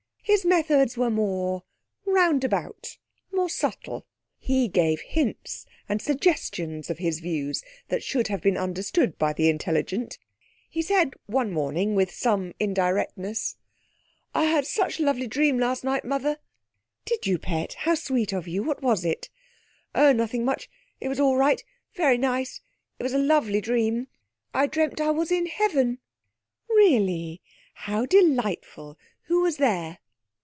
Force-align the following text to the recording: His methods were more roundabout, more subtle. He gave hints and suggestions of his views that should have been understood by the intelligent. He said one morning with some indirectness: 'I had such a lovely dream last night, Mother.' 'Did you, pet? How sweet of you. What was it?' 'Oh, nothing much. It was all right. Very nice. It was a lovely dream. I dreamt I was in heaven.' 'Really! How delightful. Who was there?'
His 0.23 0.45
methods 0.45 0.95
were 0.95 1.09
more 1.09 1.63
roundabout, 2.05 2.97
more 3.33 3.49
subtle. 3.49 4.05
He 4.37 4.69
gave 4.69 5.01
hints 5.01 5.65
and 5.89 6.01
suggestions 6.01 6.89
of 6.89 6.99
his 6.99 7.19
views 7.19 7.63
that 7.89 8.01
should 8.01 8.29
have 8.29 8.41
been 8.41 8.55
understood 8.55 9.17
by 9.17 9.33
the 9.33 9.49
intelligent. 9.49 10.17
He 10.69 10.81
said 10.81 11.15
one 11.25 11.51
morning 11.51 11.95
with 11.95 12.11
some 12.11 12.53
indirectness: 12.61 13.57
'I 14.33 14.45
had 14.45 14.65
such 14.65 14.99
a 14.99 15.03
lovely 15.03 15.27
dream 15.27 15.59
last 15.59 15.83
night, 15.83 16.05
Mother.' 16.05 16.37
'Did 17.03 17.27
you, 17.27 17.37
pet? 17.37 17.73
How 17.79 17.95
sweet 17.95 18.31
of 18.31 18.47
you. 18.47 18.63
What 18.63 18.81
was 18.81 19.03
it?' 19.03 19.29
'Oh, 19.93 20.13
nothing 20.13 20.45
much. 20.45 20.69
It 21.01 21.09
was 21.09 21.19
all 21.19 21.35
right. 21.35 21.61
Very 21.95 22.17
nice. 22.17 22.61
It 22.99 23.03
was 23.03 23.13
a 23.13 23.17
lovely 23.17 23.59
dream. 23.59 24.07
I 24.53 24.67
dreamt 24.67 25.01
I 25.01 25.11
was 25.11 25.29
in 25.29 25.47
heaven.' 25.47 25.97
'Really! 26.69 27.41
How 27.73 28.05
delightful. 28.05 28.97
Who 29.23 29.41
was 29.41 29.57
there?' 29.57 29.97